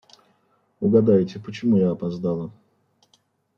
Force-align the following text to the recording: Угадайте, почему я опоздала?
Угадайте, 0.79 1.39
почему 1.39 1.77
я 1.77 1.91
опоздала? 1.91 2.51